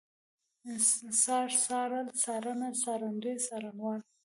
[1.21, 4.03] څار، څارل، څارنه، څارندوی، څارنوالي